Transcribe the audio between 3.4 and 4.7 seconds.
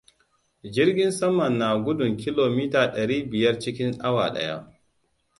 cikin awa ɗaya.